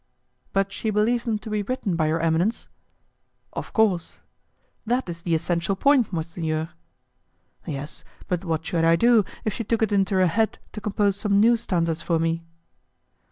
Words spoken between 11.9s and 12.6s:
for me?"